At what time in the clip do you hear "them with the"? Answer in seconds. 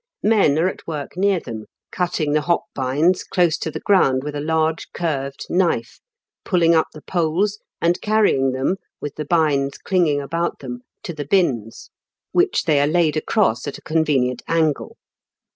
8.51-9.25